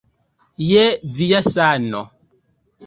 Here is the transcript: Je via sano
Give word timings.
Je 0.69 0.85
via 1.19 1.41
sano 1.53 2.01